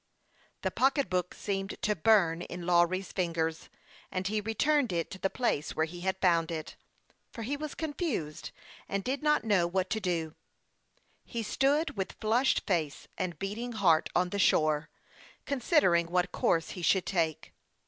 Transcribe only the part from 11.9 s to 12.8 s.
with flushed